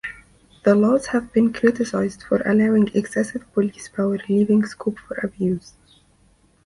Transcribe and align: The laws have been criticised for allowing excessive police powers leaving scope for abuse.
The 0.63 0.73
laws 0.73 1.05
have 1.09 1.31
been 1.31 1.53
criticised 1.53 2.23
for 2.23 2.41
allowing 2.41 2.87
excessive 2.95 3.45
police 3.53 3.87
powers 3.87 4.21
leaving 4.27 4.65
scope 4.65 4.97
for 4.97 5.19
abuse. 5.23 5.73